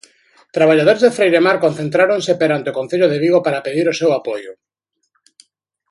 [0.55, 4.51] Traballadores de Freiremar concentráronse perante o Concello de Vigo para pedir o seu apoio.